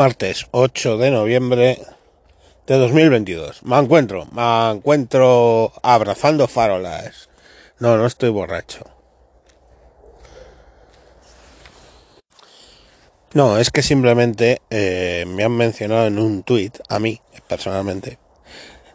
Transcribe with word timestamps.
Martes 0.00 0.46
8 0.52 0.96
de 0.96 1.10
noviembre 1.10 1.78
de 2.66 2.78
2022. 2.78 3.62
Me 3.64 3.76
encuentro, 3.76 4.26
me 4.32 4.70
encuentro 4.70 5.74
abrazando 5.82 6.48
farolas. 6.48 7.28
No, 7.80 7.98
no 7.98 8.06
estoy 8.06 8.30
borracho. 8.30 8.86
No, 13.34 13.58
es 13.58 13.68
que 13.68 13.82
simplemente 13.82 14.62
eh, 14.70 15.26
me 15.28 15.44
han 15.44 15.52
mencionado 15.52 16.06
en 16.06 16.18
un 16.18 16.44
tuit, 16.44 16.78
a 16.88 16.98
mí 16.98 17.20
personalmente, 17.46 18.18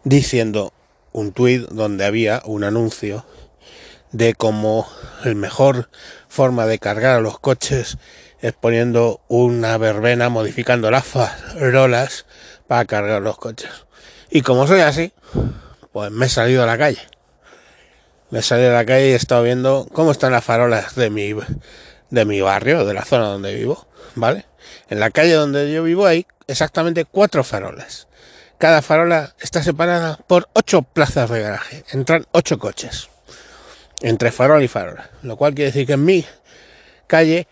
diciendo 0.05 0.73
un 1.11 1.33
tuit 1.33 1.67
donde 1.69 2.03
había 2.03 2.41
un 2.45 2.63
anuncio 2.63 3.27
de 4.11 4.33
cómo 4.33 4.87
el 5.23 5.35
mejor 5.35 5.87
forma 6.29 6.65
de 6.65 6.79
cargar 6.79 7.17
a 7.17 7.21
los 7.21 7.37
coches 7.37 7.99
es 8.45 8.53
poniendo 8.53 9.21
una 9.27 9.75
verbena 9.79 10.29
modificando 10.29 10.91
las 10.91 11.05
farolas 11.05 12.27
para 12.67 12.85
cargar 12.85 13.21
los 13.23 13.37
coches. 13.39 13.71
Y 14.29 14.41
como 14.41 14.67
soy 14.67 14.81
así, 14.81 15.13
pues 15.91 16.11
me 16.11 16.27
he 16.27 16.29
salido 16.29 16.61
a 16.61 16.67
la 16.67 16.77
calle. 16.77 17.01
Me 18.29 18.39
he 18.39 18.41
salido 18.43 18.69
a 18.69 18.73
la 18.73 18.85
calle 18.85 19.09
y 19.09 19.11
he 19.13 19.15
estado 19.15 19.41
viendo 19.41 19.87
cómo 19.93 20.11
están 20.11 20.31
las 20.31 20.43
farolas 20.43 20.93
de 20.93 21.09
mi, 21.09 21.33
de 22.11 22.25
mi 22.25 22.41
barrio, 22.41 22.85
de 22.85 22.93
la 22.93 23.03
zona 23.03 23.25
donde 23.29 23.55
vivo, 23.55 23.87
¿vale? 24.13 24.45
En 24.89 24.99
la 24.99 25.09
calle 25.09 25.33
donde 25.33 25.71
yo 25.71 25.81
vivo 25.81 26.05
hay 26.05 26.27
exactamente 26.47 27.05
cuatro 27.05 27.43
farolas. 27.43 28.07
Cada 28.59 28.83
farola 28.83 29.33
está 29.39 29.63
separada 29.63 30.19
por 30.27 30.49
ocho 30.53 30.83
plazas 30.83 31.31
de 31.31 31.41
garaje. 31.41 31.83
Entran 31.91 32.27
ocho 32.31 32.59
coches. 32.59 33.09
Entre 34.01 34.31
farol 34.31 34.61
y 34.61 34.67
farola. 34.67 35.09
Lo 35.23 35.35
cual 35.35 35.55
quiere 35.55 35.71
decir 35.71 35.87
que 35.87 35.93
en 35.93 36.05
mi 36.05 36.25
calle 37.07 37.47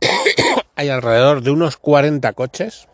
hay 0.76 0.88
alrededor 0.88 1.42
de 1.42 1.50
unos 1.50 1.76
40 1.76 2.32
coches, 2.32 2.88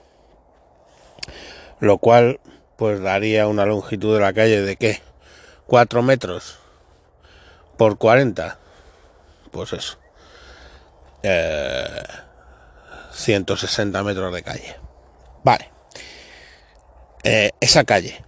lo 1.80 1.98
cual 1.98 2.40
pues 2.76 3.00
daría 3.00 3.46
una 3.46 3.66
longitud 3.66 4.15
de 4.15 4.20
la 4.20 4.32
calle 4.32 4.62
de 4.62 4.76
qué? 4.76 5.01
4 5.66 6.02
metros 6.02 6.59
por 7.76 7.98
40, 7.98 8.59
pues 9.51 9.73
eso, 9.73 9.98
eh, 11.23 12.02
160 13.12 14.02
metros 14.02 14.32
de 14.32 14.42
calle. 14.42 14.76
Vale, 15.42 15.70
eh, 17.23 17.51
esa 17.60 17.84
calle, 17.84 18.24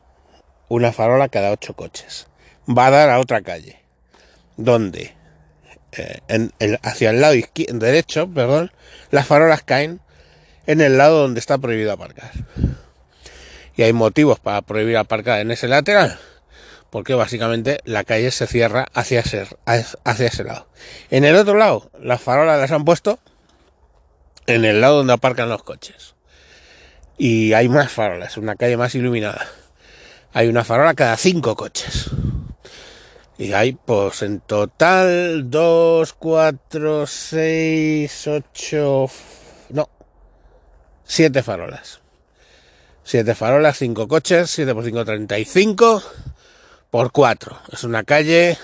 una 0.68 0.92
farola 0.92 1.28
cada 1.28 1.50
8 1.50 1.74
coches, 1.74 2.28
va 2.68 2.86
a 2.86 2.90
dar 2.90 3.10
a 3.10 3.20
otra 3.20 3.42
calle, 3.42 3.82
donde 4.56 5.15
eh, 5.96 6.20
en, 6.28 6.52
hacia 6.82 7.10
el 7.10 7.20
lado 7.20 7.34
derecho, 7.54 8.28
perdón, 8.28 8.72
las 9.10 9.26
farolas 9.26 9.62
caen 9.62 10.00
en 10.66 10.80
el 10.80 10.98
lado 10.98 11.22
donde 11.22 11.40
está 11.40 11.58
prohibido 11.58 11.92
aparcar. 11.92 12.30
Y 13.76 13.82
hay 13.82 13.92
motivos 13.92 14.40
para 14.40 14.62
prohibir 14.62 14.96
aparcar 14.96 15.40
en 15.40 15.50
ese 15.50 15.68
lateral, 15.68 16.18
porque 16.90 17.14
básicamente 17.14 17.80
la 17.84 18.04
calle 18.04 18.30
se 18.30 18.46
cierra 18.46 18.86
hacia 18.94 19.20
ese, 19.20 19.46
hacia 19.66 20.26
ese 20.26 20.44
lado. 20.44 20.66
En 21.10 21.24
el 21.24 21.36
otro 21.36 21.56
lado, 21.56 21.90
las 22.00 22.20
farolas 22.20 22.58
las 22.58 22.72
han 22.72 22.84
puesto 22.84 23.18
en 24.46 24.64
el 24.64 24.80
lado 24.80 24.98
donde 24.98 25.12
aparcan 25.12 25.48
los 25.48 25.62
coches. 25.62 26.14
Y 27.18 27.52
hay 27.52 27.68
más 27.68 27.90
farolas, 27.90 28.36
una 28.36 28.56
calle 28.56 28.76
más 28.76 28.94
iluminada. 28.94 29.46
Hay 30.32 30.48
una 30.48 30.64
farola 30.64 30.94
cada 30.94 31.16
cinco 31.16 31.56
coches. 31.56 32.10
Y 33.38 33.52
hay, 33.52 33.72
pues 33.72 34.22
en 34.22 34.40
total, 34.40 35.50
2, 35.50 36.12
4, 36.14 37.06
6, 37.06 38.26
8, 38.28 39.06
no, 39.70 39.88
7 41.04 41.42
farolas. 41.42 42.00
7 43.04 43.34
farolas, 43.34 43.76
5 43.76 44.08
coches, 44.08 44.50
7 44.50 44.74
por 44.74 44.84
5, 44.84 45.04
35 45.04 46.02
por 46.90 47.12
4. 47.12 47.58
Es 47.72 47.84
una 47.84 48.04
calle 48.04 48.56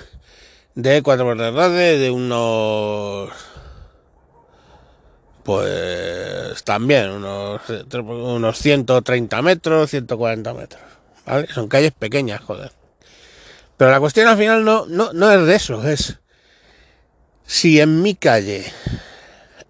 de 0.75 1.03
4 1.03 1.25
por 1.25 1.37
3, 1.37 2.01
de 2.01 2.11
unos, 2.11 3.31
pues 5.43 6.65
también, 6.65 7.11
unos, 7.11 7.61
unos 7.93 8.59
130 8.59 9.43
metros, 9.43 9.91
140 9.91 10.55
metros. 10.55 10.83
¿Vale? 11.27 11.47
Son 11.49 11.69
calles 11.69 11.93
pequeñas, 11.93 12.41
joder. 12.41 12.73
Pero 13.83 13.91
la 13.91 13.99
cuestión 13.99 14.29
al 14.29 14.39
final 14.39 14.65
no, 14.65 14.87
no, 14.87 15.13
no 15.13 15.33
es 15.33 15.45
de 15.45 15.57
eso, 15.57 15.83
es 15.89 16.21
si 17.45 17.81
en 17.81 18.01
mi 18.01 18.15
calle 18.15 18.73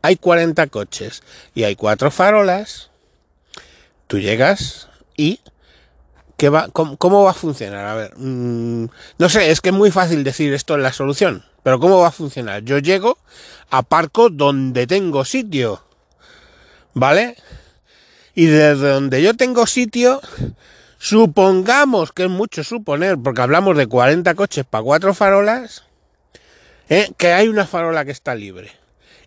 hay 0.02 0.16
40 0.16 0.66
coches 0.66 1.22
y 1.54 1.64
hay 1.64 1.76
cuatro 1.76 2.10
farolas, 2.10 2.90
tú 4.08 4.18
llegas 4.18 4.90
y 5.16 5.40
¿qué 6.36 6.50
va, 6.50 6.68
cómo, 6.68 7.24
va 7.24 7.30
a 7.30 7.32
funcionar? 7.32 7.86
A 7.86 7.94
ver, 7.94 8.12
mm, 8.18 8.84
no 9.16 9.28
sé, 9.30 9.50
es 9.50 9.62
que 9.62 9.70
es 9.70 9.74
muy 9.74 9.90
fácil 9.90 10.24
decir 10.24 10.52
esto 10.52 10.74
en 10.74 10.82
la 10.82 10.92
solución, 10.92 11.46
pero 11.62 11.80
¿cómo 11.80 11.98
va 11.98 12.08
a 12.08 12.12
funcionar? 12.12 12.64
Yo 12.64 12.76
llego, 12.80 13.16
aparco 13.70 14.28
donde 14.28 14.86
tengo 14.86 15.24
sitio, 15.24 15.82
¿vale? 16.92 17.38
Y 18.34 18.44
desde 18.44 18.90
donde 18.90 19.22
yo 19.22 19.34
tengo 19.38 19.66
sitio, 19.66 20.20
Supongamos 21.04 22.12
que 22.12 22.22
es 22.22 22.30
mucho 22.30 22.62
suponer, 22.62 23.18
porque 23.18 23.42
hablamos 23.42 23.76
de 23.76 23.88
40 23.88 24.36
coches 24.36 24.64
para 24.64 24.84
cuatro 24.84 25.14
farolas, 25.14 25.82
¿eh? 26.88 27.10
que 27.16 27.32
hay 27.32 27.48
una 27.48 27.66
farola 27.66 28.04
que 28.04 28.12
está 28.12 28.36
libre. 28.36 28.70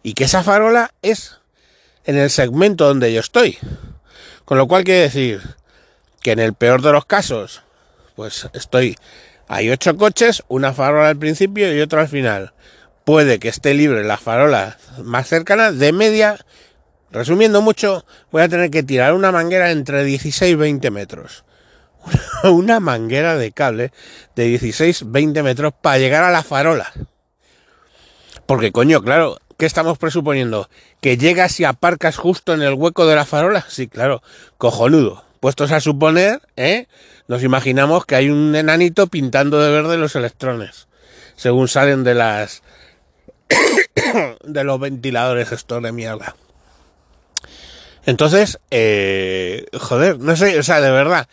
Y 0.01 0.13
que 0.13 0.23
esa 0.23 0.41
farola 0.41 0.93
es 1.01 1.41
en 2.05 2.17
el 2.17 2.29
segmento 2.29 2.87
donde 2.87 3.11
yo 3.11 3.19
estoy. 3.19 3.57
Con 4.45 4.57
lo 4.57 4.69
cual 4.69 4.85
quiere 4.85 5.01
decir 5.01 5.41
que 6.21 6.31
en 6.31 6.39
el 6.39 6.53
peor 6.53 6.81
de 6.81 6.93
los 6.93 7.03
casos, 7.03 7.61
pues 8.15 8.47
estoy, 8.53 8.95
hay 9.49 9.69
ocho 9.69 9.97
coches, 9.97 10.43
una 10.47 10.71
farola 10.71 11.09
al 11.09 11.17
principio 11.17 11.75
y 11.75 11.81
otra 11.81 12.03
al 12.03 12.07
final. 12.07 12.53
Puede 13.03 13.37
que 13.37 13.49
esté 13.49 13.73
libre 13.73 14.05
la 14.05 14.15
farola 14.15 14.77
más 15.03 15.27
cercana, 15.27 15.73
de 15.73 15.91
media, 15.91 16.37
resumiendo 17.11 17.61
mucho, 17.61 18.05
voy 18.31 18.43
a 18.43 18.47
tener 18.47 18.71
que 18.71 18.81
tirar 18.81 19.13
una 19.13 19.33
manguera 19.33 19.71
entre 19.71 20.05
16 20.05 20.53
y 20.53 20.55
20 20.55 20.89
metros. 20.89 21.43
una 22.43 22.79
manguera 22.79 23.35
de 23.35 23.51
cable 23.51 23.91
de 24.35 24.59
16-20 24.59 25.43
metros 25.43 25.73
para 25.81 25.97
llegar 25.97 26.23
a 26.23 26.31
la 26.31 26.43
farola. 26.43 26.91
Porque 28.45 28.71
coño, 28.71 29.01
claro, 29.01 29.39
¿qué 29.57 29.65
estamos 29.65 29.97
presuponiendo? 29.97 30.69
¿Que 31.01 31.17
llegas 31.17 31.59
y 31.59 31.65
aparcas 31.65 32.17
justo 32.17 32.53
en 32.53 32.61
el 32.61 32.73
hueco 32.73 33.05
de 33.07 33.15
la 33.15 33.25
farola? 33.25 33.65
Sí, 33.67 33.87
claro, 33.87 34.21
cojonudo. 34.57 35.23
Puestos 35.39 35.71
a 35.71 35.79
suponer, 35.79 36.41
¿eh? 36.55 36.87
Nos 37.27 37.43
imaginamos 37.43 38.05
que 38.05 38.15
hay 38.15 38.29
un 38.29 38.55
enanito 38.55 39.07
pintando 39.07 39.61
de 39.61 39.71
verde 39.71 39.97
los 39.97 40.15
electrones, 40.15 40.87
según 41.35 41.67
salen 41.67 42.03
de 42.03 42.15
las... 42.15 42.61
de 44.43 44.63
los 44.63 44.79
ventiladores 44.79 45.51
estos 45.51 45.81
de 45.81 45.91
mierda. 45.91 46.35
Entonces, 48.05 48.59
eh, 48.69 49.65
joder, 49.79 50.19
no 50.19 50.35
sé, 50.35 50.59
o 50.59 50.63
sea, 50.63 50.79
de 50.81 50.91
verdad, 50.91 51.27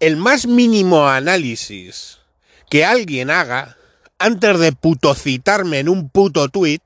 el 0.00 0.16
más 0.16 0.46
mínimo 0.46 1.08
análisis 1.08 2.18
que 2.70 2.84
alguien 2.84 3.30
haga 3.30 3.76
antes 4.18 4.58
de 4.58 4.72
putocitarme 4.72 5.80
en 5.80 5.88
un 5.88 6.08
puto 6.08 6.48
tweet, 6.48 6.80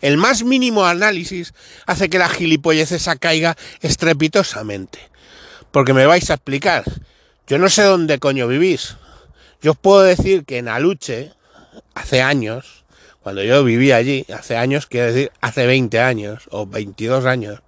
el 0.00 0.16
más 0.16 0.42
mínimo 0.42 0.84
análisis 0.84 1.54
hace 1.86 2.10
que 2.10 2.18
la 2.18 2.28
gilipollez 2.28 2.92
esa 2.92 3.16
caiga 3.16 3.56
estrepitosamente. 3.80 4.98
Porque 5.70 5.94
me 5.94 6.06
vais 6.06 6.30
a 6.30 6.34
explicar. 6.34 6.84
Yo 7.46 7.58
no 7.58 7.68
sé 7.68 7.82
dónde 7.82 8.18
coño 8.18 8.48
vivís. 8.48 8.96
Yo 9.62 9.72
os 9.72 9.78
puedo 9.78 10.02
decir 10.02 10.44
que 10.44 10.58
en 10.58 10.68
Aluche, 10.68 11.32
hace 11.94 12.22
años, 12.22 12.84
cuando 13.22 13.42
yo 13.42 13.64
vivía 13.64 13.96
allí, 13.96 14.26
hace 14.34 14.56
años, 14.56 14.86
quiero 14.86 15.12
decir, 15.12 15.32
hace 15.40 15.66
20 15.66 16.00
años 16.00 16.42
o 16.50 16.66
22 16.66 17.24
años, 17.24 17.62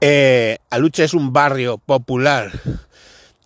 eh, 0.00 0.58
Aluche 0.70 1.04
es 1.04 1.14
un 1.14 1.32
barrio 1.32 1.78
popular 1.78 2.52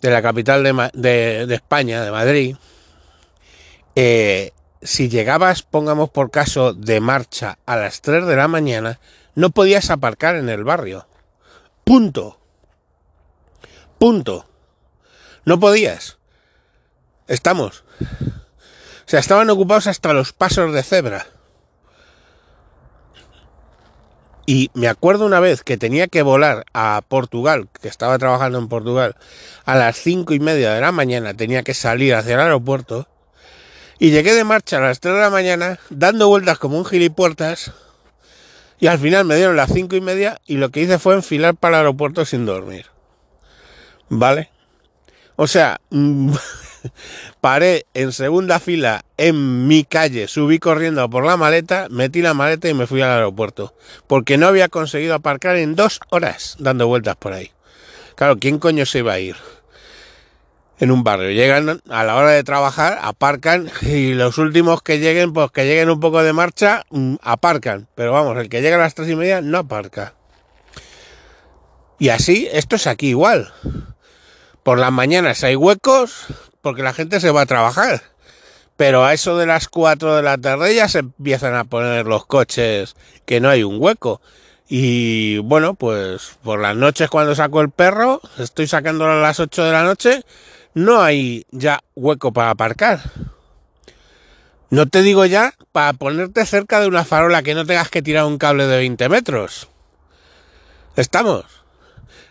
de 0.03 0.11
la 0.11 0.21
capital 0.21 0.63
de, 0.93 1.47
España, 1.49 2.03
de 2.03 2.11
Madrid, 2.11 2.57
eh, 3.95 4.51
si 4.81 5.07
llegabas, 5.07 5.63
pongamos 5.63 6.09
por 6.09 6.29
caso, 6.29 6.73
de 6.73 6.99
marcha 6.99 7.57
a 7.65 7.77
las 7.77 8.01
3 8.01 8.25
de 8.25 8.35
la 8.35 8.49
mañana, 8.49 8.99
no 9.33 9.51
podías 9.51 9.89
aparcar 9.89 10.35
en 10.35 10.49
el 10.49 10.65
barrio. 10.65 11.07
Punto. 11.85 12.37
Punto. 13.97 14.45
No 15.45 15.57
podías. 15.57 16.17
Estamos. 17.27 17.85
O 18.01 19.05
sea, 19.05 19.21
estaban 19.21 19.49
ocupados 19.49 19.87
hasta 19.87 20.11
los 20.11 20.33
pasos 20.33 20.73
de 20.73 20.83
cebra. 20.83 21.27
Y 24.45 24.71
me 24.73 24.87
acuerdo 24.87 25.25
una 25.25 25.39
vez 25.39 25.63
que 25.63 25.77
tenía 25.77 26.07
que 26.07 26.21
volar 26.21 26.65
a 26.73 27.01
Portugal, 27.07 27.69
que 27.81 27.87
estaba 27.87 28.17
trabajando 28.17 28.59
en 28.59 28.67
Portugal, 28.67 29.15
a 29.65 29.75
las 29.75 29.95
cinco 29.97 30.33
y 30.33 30.39
media 30.39 30.73
de 30.73 30.81
la 30.81 30.91
mañana, 30.91 31.33
tenía 31.33 31.63
que 31.63 31.73
salir 31.73 32.13
hacia 32.13 32.33
el 32.33 32.41
aeropuerto, 32.41 33.07
y 33.99 34.11
llegué 34.11 34.33
de 34.33 34.43
marcha 34.43 34.77
a 34.77 34.81
las 34.81 34.99
tres 34.99 35.15
de 35.15 35.21
la 35.21 35.29
mañana, 35.29 35.79
dando 35.89 36.27
vueltas 36.27 36.57
como 36.59 36.77
un 36.77 36.85
gilipuertas, 36.85 37.71
Y 38.79 38.87
al 38.87 38.99
final 38.99 39.23
me 39.23 39.37
dieron 39.37 39.55
las 39.55 39.71
cinco 39.71 39.95
y 39.95 40.01
media 40.01 40.41
y 40.45 40.57
lo 40.57 40.69
que 40.69 40.81
hice 40.81 40.99
fue 40.99 41.13
enfilar 41.13 41.55
para 41.55 41.77
el 41.77 41.85
aeropuerto 41.85 42.25
sin 42.25 42.45
dormir. 42.45 42.87
¿Vale? 44.09 44.49
O 45.37 45.47
sea, 45.47 45.79
paré 47.41 47.85
en 47.93 48.11
segunda 48.11 48.59
fila 48.59 49.05
en 49.17 49.67
mi 49.67 49.83
calle, 49.83 50.27
subí 50.27 50.59
corriendo 50.59 51.09
por 51.09 51.25
la 51.25 51.37
maleta, 51.37 51.87
metí 51.89 52.21
la 52.21 52.33
maleta 52.33 52.69
y 52.69 52.73
me 52.73 52.87
fui 52.87 53.01
al 53.01 53.11
aeropuerto. 53.11 53.73
Porque 54.07 54.37
no 54.37 54.47
había 54.47 54.69
conseguido 54.69 55.15
aparcar 55.15 55.57
en 55.57 55.75
dos 55.75 55.99
horas 56.09 56.55
dando 56.59 56.87
vueltas 56.87 57.15
por 57.15 57.33
ahí. 57.33 57.51
Claro, 58.15 58.37
¿quién 58.37 58.59
coño 58.59 58.85
se 58.85 58.99
iba 58.99 59.13
a 59.13 59.19
ir? 59.19 59.35
En 60.79 60.91
un 60.91 61.03
barrio. 61.03 61.31
Llegan 61.31 61.81
a 61.89 62.03
la 62.03 62.15
hora 62.15 62.31
de 62.31 62.43
trabajar, 62.43 62.99
aparcan 63.01 63.71
y 63.81 64.13
los 64.13 64.37
últimos 64.37 64.81
que 64.81 64.99
lleguen, 64.99 65.31
pues 65.33 65.51
que 65.51 65.65
lleguen 65.65 65.89
un 65.89 65.99
poco 65.99 66.23
de 66.23 66.33
marcha, 66.33 66.83
mm, 66.89 67.15
aparcan. 67.21 67.87
Pero 67.95 68.11
vamos, 68.11 68.37
el 68.37 68.49
que 68.49 68.61
llega 68.61 68.75
a 68.75 68.79
las 68.79 68.95
tres 68.95 69.09
y 69.09 69.15
media 69.15 69.41
no 69.41 69.59
aparca. 69.59 70.15
Y 71.99 72.09
así, 72.09 72.49
esto 72.51 72.75
es 72.75 72.87
aquí 72.87 73.09
igual. 73.09 73.53
Por 74.63 74.79
las 74.79 74.91
mañanas 74.91 75.43
hay 75.43 75.55
huecos 75.55 76.25
porque 76.63 76.81
la 76.81 76.93
gente 76.93 77.19
se 77.19 77.29
va 77.29 77.41
a 77.41 77.45
trabajar. 77.45 78.01
Pero 78.77 79.05
a 79.05 79.13
eso 79.13 79.37
de 79.37 79.45
las 79.45 79.67
4 79.67 80.15
de 80.15 80.23
la 80.23 80.37
tarde 80.39 80.73
ya 80.73 80.87
se 80.87 80.99
empiezan 80.99 81.53
a 81.53 81.65
poner 81.65 82.07
los 82.07 82.25
coches 82.25 82.95
que 83.25 83.39
no 83.39 83.49
hay 83.49 83.63
un 83.63 83.79
hueco. 83.79 84.21
Y 84.67 85.39
bueno, 85.39 85.75
pues 85.75 86.37
por 86.41 86.59
las 86.59 86.75
noches 86.75 87.09
cuando 87.09 87.35
saco 87.35 87.61
el 87.61 87.69
perro, 87.69 88.21
estoy 88.39 88.65
sacándolo 88.65 89.11
a 89.11 89.21
las 89.21 89.39
8 89.39 89.63
de 89.63 89.71
la 89.71 89.83
noche, 89.83 90.23
no 90.73 91.03
hay 91.03 91.45
ya 91.51 91.81
hueco 91.95 92.31
para 92.31 92.51
aparcar. 92.51 93.01
No 94.69 94.87
te 94.87 95.01
digo 95.03 95.25
ya 95.25 95.53
para 95.73 95.93
ponerte 95.93 96.45
cerca 96.45 96.79
de 96.79 96.87
una 96.87 97.03
farola 97.03 97.43
que 97.43 97.53
no 97.53 97.65
tengas 97.65 97.89
que 97.89 98.01
tirar 98.01 98.23
un 98.23 98.37
cable 98.37 98.65
de 98.65 98.77
20 98.77 99.09
metros. 99.09 99.67
Estamos. 100.95 101.45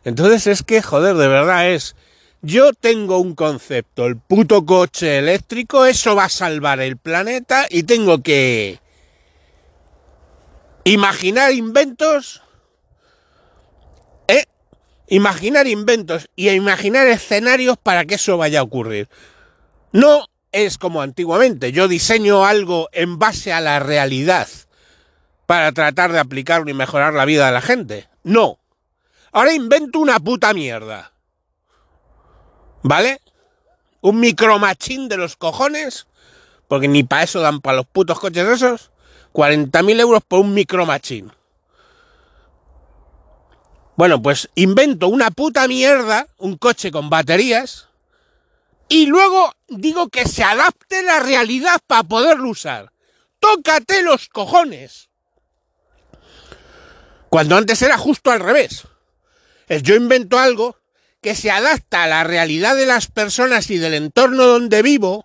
Entonces 0.04 0.46
es 0.46 0.62
que, 0.62 0.82
joder, 0.82 1.14
de 1.16 1.28
verdad 1.28 1.68
es 1.68 1.94
yo 2.42 2.72
tengo 2.72 3.18
un 3.18 3.36
concepto, 3.36 4.06
el 4.06 4.16
puto 4.16 4.66
coche 4.66 5.18
eléctrico, 5.18 5.86
eso 5.86 6.16
va 6.16 6.24
a 6.24 6.28
salvar 6.28 6.80
el 6.80 6.96
planeta 6.96 7.66
y 7.70 7.84
tengo 7.84 8.20
que 8.20 8.80
imaginar 10.82 11.52
inventos, 11.52 12.42
¿eh? 14.26 14.44
Imaginar 15.06 15.68
inventos 15.68 16.28
y 16.34 16.50
imaginar 16.50 17.06
escenarios 17.06 17.78
para 17.78 18.04
que 18.04 18.16
eso 18.16 18.36
vaya 18.36 18.58
a 18.58 18.64
ocurrir. 18.64 19.08
No 19.92 20.26
es 20.50 20.78
como 20.78 21.00
antiguamente, 21.00 21.70
yo 21.70 21.86
diseño 21.86 22.44
algo 22.44 22.88
en 22.92 23.20
base 23.20 23.52
a 23.52 23.60
la 23.60 23.78
realidad 23.78 24.48
para 25.46 25.70
tratar 25.70 26.10
de 26.10 26.18
aplicarlo 26.18 26.68
y 26.70 26.74
mejorar 26.74 27.14
la 27.14 27.24
vida 27.24 27.46
de 27.46 27.52
la 27.52 27.60
gente. 27.60 28.08
No. 28.24 28.58
Ahora 29.30 29.52
invento 29.52 30.00
una 30.00 30.18
puta 30.18 30.52
mierda 30.52 31.12
¿Vale? 32.82 33.20
Un 34.00 34.20
micromachín 34.20 35.08
de 35.08 35.16
los 35.16 35.36
cojones, 35.36 36.06
porque 36.68 36.88
ni 36.88 37.04
para 37.04 37.22
eso 37.22 37.40
dan 37.40 37.60
para 37.60 37.76
los 37.78 37.86
putos 37.86 38.18
coches 38.18 38.46
esos. 38.48 38.90
40.000 39.32 40.00
euros 40.00 40.22
por 40.26 40.40
un 40.40 40.52
micromachín. 40.52 41.32
Bueno, 43.96 44.20
pues 44.20 44.50
invento 44.54 45.08
una 45.08 45.30
puta 45.30 45.68
mierda, 45.68 46.26
un 46.38 46.56
coche 46.56 46.90
con 46.90 47.08
baterías, 47.08 47.88
y 48.88 49.06
luego 49.06 49.54
digo 49.68 50.08
que 50.08 50.26
se 50.26 50.42
adapte 50.44 51.02
la 51.02 51.20
realidad 51.20 51.80
para 51.86 52.02
poderlo 52.02 52.50
usar. 52.50 52.92
Tócate 53.38 54.02
los 54.02 54.28
cojones. 54.28 55.08
Cuando 57.30 57.56
antes 57.56 57.80
era 57.80 57.96
justo 57.96 58.30
al 58.30 58.40
revés. 58.40 58.82
Es 59.66 59.82
yo 59.82 59.94
invento 59.94 60.38
algo 60.38 60.76
que 61.22 61.36
se 61.36 61.50
adapta 61.50 62.02
a 62.02 62.08
la 62.08 62.24
realidad 62.24 62.76
de 62.76 62.84
las 62.84 63.06
personas 63.06 63.70
y 63.70 63.78
del 63.78 63.94
entorno 63.94 64.44
donde 64.44 64.82
vivo 64.82 65.24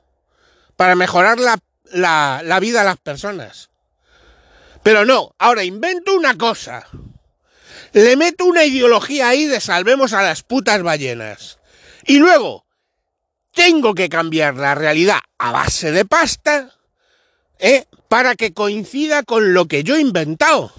para 0.75 0.95
mejorar 0.95 1.39
la, 1.39 1.59
la, 1.91 2.59
vida 2.59 2.79
de 2.79 2.85
las 2.85 2.97
personas. 2.97 3.71
Pero 4.83 5.05
no, 5.05 5.33
ahora 5.39 5.63
invento 5.63 6.13
una 6.13 6.37
cosa. 6.37 6.87
Le 7.93 8.15
meto 8.15 8.45
una 8.45 8.63
ideología 8.63 9.29
ahí 9.29 9.45
de 9.45 9.59
salvemos 9.59 10.13
a 10.13 10.21
las 10.21 10.43
putas 10.43 10.83
ballenas. 10.83 11.57
Y 12.05 12.19
luego 12.19 12.65
tengo 13.51 13.95
que 13.95 14.07
cambiar 14.07 14.55
la 14.55 14.75
realidad 14.75 15.19
a 15.39 15.51
base 15.51 15.91
de 15.91 16.05
pasta 16.05 16.75
¿eh? 17.57 17.85
para 18.07 18.35
que 18.35 18.53
coincida 18.53 19.23
con 19.23 19.55
lo 19.55 19.67
que 19.67 19.83
yo 19.83 19.95
he 19.95 20.01
inventado. 20.01 20.71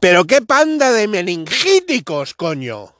Pero 0.00 0.24
qué 0.24 0.40
panda 0.40 0.90
de 0.92 1.08
meningíticos, 1.08 2.32
coño 2.32 2.94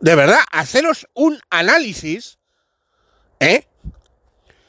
de 0.00 0.14
verdad, 0.14 0.40
haceros 0.50 1.06
un 1.14 1.38
análisis, 1.50 2.38
¿eh? 3.38 3.66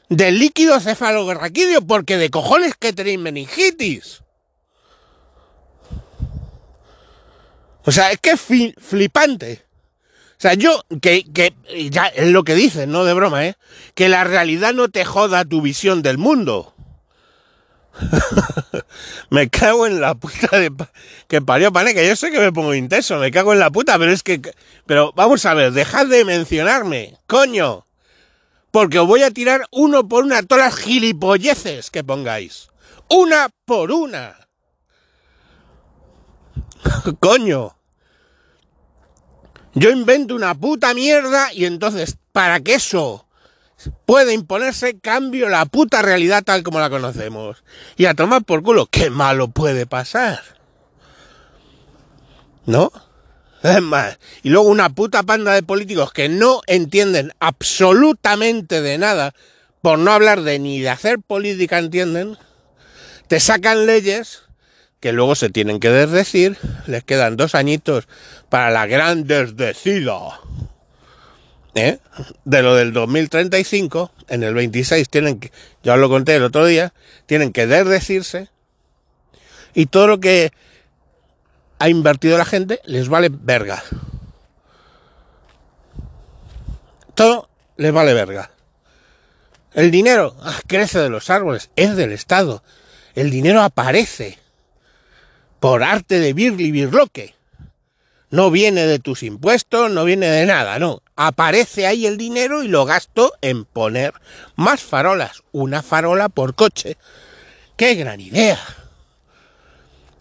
Del 0.10 0.40
líquido 0.40 0.80
cefalorraquídeo, 0.80 1.82
porque 1.82 2.18
de 2.18 2.30
cojones 2.30 2.76
que 2.78 2.92
tenéis 2.92 3.20
meningitis. 3.20 4.24
O 7.84 7.92
sea, 7.92 8.12
es 8.12 8.20
que 8.20 8.32
es 8.32 8.42
flipante. 8.78 9.66
O 10.32 10.42
sea, 10.42 10.54
yo, 10.56 10.84
que, 11.02 11.24
que, 11.32 11.54
ya 11.90 12.08
es 12.08 12.28
lo 12.28 12.44
que 12.44 12.56
dicen, 12.56 12.92
no 12.92 13.06
de 13.06 13.14
broma, 13.14 13.46
¿eh? 13.46 13.56
Que 13.96 14.10
la 14.10 14.24
realidad 14.24 14.74
no 14.74 14.90
te 14.90 15.06
joda 15.06 15.46
tu 15.46 15.62
visión 15.62 16.02
del 16.02 16.18
mundo. 16.18 16.76
me 19.30 19.50
cago 19.50 19.86
en 19.86 20.02
la 20.02 20.16
puta 20.16 20.58
de 20.58 20.72
que 21.28 21.42
parió 21.42 21.72
pane, 21.72 21.94
que 21.94 22.08
yo 22.08 22.16
sé 22.16 22.32
que 22.32 22.40
me 22.40 22.52
pongo 22.52 22.74
intenso, 22.74 23.18
me 23.20 23.32
cago 23.32 23.54
en 23.54 23.60
la 23.60 23.70
puta, 23.70 23.98
pero 24.00 24.12
es 24.12 24.24
que 24.24 24.42
pero 24.86 25.14
vamos 25.16 25.46
a 25.46 25.54
ver, 25.54 25.72
dejad 25.72 26.08
de 26.08 26.26
mencionarme, 26.26 27.18
coño. 27.28 27.86
Porque 28.72 29.00
os 29.00 29.08
voy 29.08 29.22
a 29.24 29.32
tirar 29.32 29.68
uno 29.72 30.08
por 30.08 30.24
una 30.24 30.44
todas 30.44 30.66
las 30.66 30.76
gilipolleces 30.78 31.92
que 31.92 32.06
pongáis. 32.06 32.70
Una 33.10 33.50
por 33.66 33.92
una. 33.92 34.48
coño. 37.20 37.76
Yo 39.74 39.90
invento 39.90 40.36
una 40.36 40.56
puta 40.56 40.94
mierda 40.94 41.54
y 41.54 41.66
entonces, 41.66 42.18
para 42.32 42.62
que 42.62 42.76
eso 42.76 43.28
puede 44.06 44.34
imponerse 44.34 45.00
cambio 45.00 45.50
la 45.50 45.66
puta 45.66 46.02
realidad 46.02 46.44
tal 46.44 46.64
como 46.64 46.80
la 46.80 46.90
conocemos. 46.90 47.64
Y 47.98 48.06
a 48.06 48.14
tomar 48.14 48.44
por 48.44 48.64
culo, 48.64 48.88
qué 48.88 49.10
malo 49.10 49.50
puede 49.50 49.86
pasar. 49.86 50.42
¿No? 52.66 52.92
Es 53.64 53.82
más, 53.82 54.18
y 54.42 54.50
luego 54.50 54.70
una 54.70 54.90
puta 54.90 55.22
panda 55.24 55.54
de 55.54 55.62
políticos 55.62 56.12
que 56.12 56.30
no 56.30 56.62
entienden 56.66 57.32
absolutamente 57.40 58.82
de 58.82 58.98
nada, 58.98 59.36
por 59.82 60.00
no 60.00 60.12
hablar 60.12 60.42
de 60.42 60.58
ni 60.58 60.80
de 60.80 60.90
hacer 60.90 61.20
política, 61.20 61.78
entienden, 61.78 62.38
te 63.28 63.40
sacan 63.40 63.86
leyes 63.86 64.44
que 65.00 65.12
luego 65.12 65.36
se 65.36 65.50
tienen 65.50 65.80
que 65.80 65.90
desdecir, 65.90 66.58
les 66.86 67.04
quedan 67.04 67.36
dos 67.36 67.56
añitos 67.56 68.08
para 68.50 68.70
la 68.70 68.86
gran 68.86 69.26
desdecida. 69.26 70.40
¿Eh? 71.76 72.00
de 72.46 72.62
lo 72.62 72.76
del 72.76 72.94
2035, 72.94 74.12
en 74.28 74.44
el 74.44 74.54
26 74.54 75.10
tienen 75.10 75.40
que, 75.40 75.52
ya 75.84 75.94
os 75.94 76.00
lo 76.00 76.10
conté 76.10 76.36
el 76.36 76.44
otro 76.44 76.66
día, 76.66 76.94
tienen 77.26 77.52
que 77.52 77.68
desdecirse 77.68 78.50
y 79.74 79.86
todo 79.86 80.08
lo 80.08 80.20
que 80.20 80.52
ha 81.80 81.90
invertido 81.90 82.38
la 82.38 82.46
gente 82.46 82.80
les 82.86 83.10
vale 83.10 83.30
verga. 83.32 83.84
Todo 87.16 87.50
les 87.78 87.92
vale 87.92 88.14
verga. 88.14 88.52
El 89.74 89.90
dinero 89.90 90.36
ah, 90.42 90.60
crece 90.68 91.00
de 91.00 91.10
los 91.10 91.30
árboles, 91.30 91.70
es 91.76 91.96
del 91.96 92.12
Estado. 92.12 92.64
El 93.16 93.32
dinero 93.32 93.62
aparece 93.62 94.38
por 95.60 95.84
arte 95.84 96.20
de 96.20 96.34
Birli 96.34 96.72
Birloque. 96.72 97.36
No 98.32 98.50
viene 98.50 98.88
de 98.88 99.00
tus 99.00 99.24
impuestos, 99.24 99.92
no 99.92 100.06
viene 100.06 100.28
de 100.28 100.46
nada, 100.46 100.80
no. 100.80 101.04
Aparece 101.16 101.86
ahí 101.86 102.06
el 102.06 102.18
dinero 102.18 102.64
y 102.64 102.68
lo 102.68 102.86
gasto 102.86 103.34
en 103.42 103.66
poner 103.66 104.14
más 104.56 104.82
farolas. 104.82 105.44
Una 105.52 105.84
farola 105.84 106.30
por 106.30 106.56
coche. 106.56 106.98
¡Qué 107.76 107.96
gran 107.96 108.20
idea! 108.20 108.60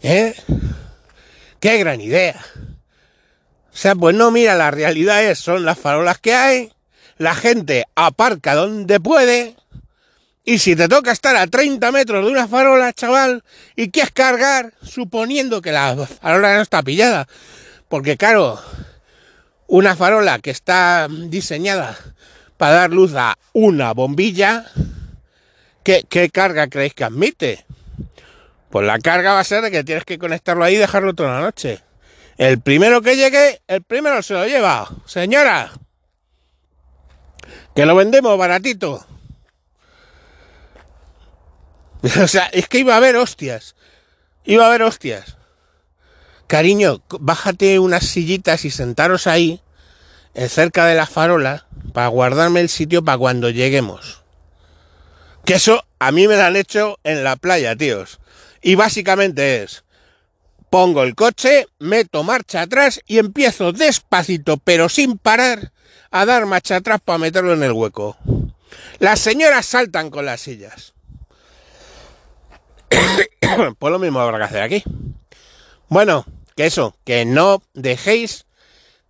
¿Eh? 0.03 0.35
¡Qué 1.59 1.77
gran 1.77 2.01
idea! 2.01 2.43
O 3.73 3.77
sea, 3.77 3.95
pues 3.95 4.15
no, 4.15 4.31
mira, 4.31 4.55
la 4.55 4.71
realidad 4.71 5.23
es, 5.23 5.39
son 5.39 5.63
las 5.63 5.79
farolas 5.79 6.17
que 6.17 6.33
hay, 6.33 6.73
la 7.17 7.35
gente 7.35 7.85
aparca 7.95 8.53
donde 8.53 8.99
puede, 8.99 9.55
y 10.43 10.59
si 10.59 10.75
te 10.75 10.89
toca 10.89 11.11
estar 11.11 11.35
a 11.37 11.47
30 11.47 11.91
metros 11.91 12.25
de 12.25 12.31
una 12.31 12.47
farola, 12.47 12.91
chaval, 12.91 13.43
y 13.75 13.89
quieres 13.91 14.11
cargar, 14.11 14.73
suponiendo 14.83 15.61
que 15.61 15.71
la 15.71 15.95
farola 16.05 16.55
no 16.55 16.61
está 16.61 16.83
pillada, 16.83 17.27
porque 17.91 18.15
claro, 18.15 18.57
una 19.67 19.97
farola 19.97 20.39
que 20.39 20.49
está 20.49 21.09
diseñada 21.09 21.97
para 22.55 22.73
dar 22.73 22.91
luz 22.91 23.13
a 23.15 23.37
una 23.51 23.93
bombilla, 23.93 24.65
¿qué, 25.83 26.29
carga 26.31 26.69
creéis 26.69 26.93
que 26.93 27.03
admite? 27.03 27.65
Pues 28.69 28.87
la 28.87 28.97
carga 28.99 29.33
va 29.33 29.41
a 29.41 29.43
ser 29.43 29.61
de 29.61 29.71
que 29.71 29.83
tienes 29.83 30.05
que 30.05 30.17
conectarlo 30.17 30.63
ahí 30.63 30.75
y 30.75 30.77
dejarlo 30.77 31.13
toda 31.13 31.33
la 31.33 31.41
noche. 31.41 31.81
El 32.37 32.61
primero 32.61 33.01
que 33.01 33.17
llegue, 33.17 33.61
el 33.67 33.81
primero 33.83 34.23
se 34.23 34.35
lo 34.35 34.47
lleva. 34.47 34.87
Señora, 35.05 35.73
que 37.75 37.85
lo 37.85 37.93
vendemos 37.93 38.37
baratito. 38.37 39.05
O 42.23 42.27
sea, 42.27 42.45
es 42.47 42.67
que 42.69 42.79
iba 42.79 42.93
a 42.93 42.97
haber 42.97 43.17
hostias. 43.17 43.75
Iba 44.45 44.63
a 44.63 44.67
haber 44.69 44.81
hostias. 44.81 45.37
Cariño, 46.51 47.01
bájate 47.21 47.79
unas 47.79 48.05
sillitas 48.05 48.65
y 48.65 48.71
sentaros 48.71 49.25
ahí, 49.25 49.61
cerca 50.49 50.85
de 50.85 50.95
la 50.95 51.07
farola, 51.07 51.65
para 51.93 52.07
guardarme 52.07 52.59
el 52.59 52.67
sitio 52.67 53.05
para 53.05 53.17
cuando 53.17 53.49
lleguemos. 53.49 54.21
Que 55.45 55.53
eso 55.53 55.85
a 55.99 56.11
mí 56.11 56.27
me 56.27 56.35
lo 56.35 56.43
han 56.43 56.57
hecho 56.57 56.99
en 57.05 57.23
la 57.23 57.37
playa, 57.37 57.77
tíos. 57.77 58.19
Y 58.61 58.75
básicamente 58.75 59.63
es, 59.63 59.85
pongo 60.69 61.03
el 61.03 61.15
coche, 61.15 61.67
meto 61.79 62.21
marcha 62.21 62.63
atrás 62.63 62.99
y 63.07 63.19
empiezo 63.19 63.71
despacito, 63.71 64.57
pero 64.57 64.89
sin 64.89 65.17
parar, 65.17 65.71
a 66.11 66.25
dar 66.25 66.47
marcha 66.47 66.75
atrás 66.75 66.99
para 66.99 67.17
meterlo 67.17 67.53
en 67.53 67.63
el 67.63 67.71
hueco. 67.71 68.17
Las 68.99 69.21
señoras 69.21 69.65
saltan 69.67 70.09
con 70.09 70.25
las 70.25 70.41
sillas. 70.41 70.95
pues 73.79 73.91
lo 73.91 73.99
mismo 73.99 74.19
habrá 74.19 74.37
que 74.37 74.43
hacer 74.43 74.63
aquí. 74.63 74.83
Bueno, 75.87 76.25
que 76.55 76.65
eso, 76.65 76.95
que 77.03 77.25
no 77.25 77.63
dejéis 77.73 78.45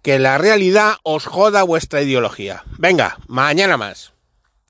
que 0.01 0.19
la 0.19 0.37
realidad 0.37 0.95
os 1.03 1.25
joda 1.25 1.63
vuestra 1.63 2.01
ideología. 2.01 2.63
Venga, 2.77 3.17
mañana 3.27 3.77
más. 3.77 4.13